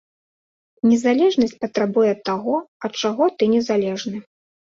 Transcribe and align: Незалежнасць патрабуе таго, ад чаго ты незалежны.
Незалежнасць 0.91 1.53
патрабуе 1.65 2.13
таго, 2.29 2.55
ад 2.89 2.93
чаго 3.05 3.23
ты 3.37 3.43
незалежны. 3.55 4.17